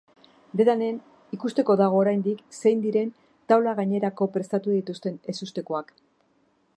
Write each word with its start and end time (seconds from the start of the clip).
Dena 0.59 0.73
den, 0.77 0.95
ikusteko 1.37 1.75
dago 1.81 1.99
oraindik 2.05 2.41
zein 2.61 2.81
diren 2.87 3.13
taula 3.53 3.75
gainerako 3.81 4.29
prestatu 4.39 4.77
dituzten 4.79 5.21
ezustekoak. 5.35 5.97